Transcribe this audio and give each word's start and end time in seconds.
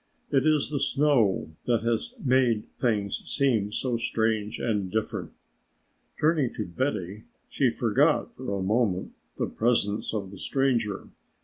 It 0.31 0.47
is 0.47 0.71
the 0.71 0.79
snow 0.79 1.51
that 1.67 1.83
has 1.83 2.15
made 2.25 2.65
things 2.79 3.17
seem 3.29 3.71
so 3.71 3.97
strange 3.97 4.57
and 4.57 4.89
different!" 4.91 5.29
Turning 6.19 6.51
to 6.55 6.65
Betty 6.65 7.25
she 7.49 7.69
forgot 7.69 8.35
for 8.35 8.57
a 8.57 8.63
moment 8.63 9.11
the 9.37 9.45
presence 9.45 10.11
of 10.11 10.31
the 10.31 10.39
stranger. 10.39 11.09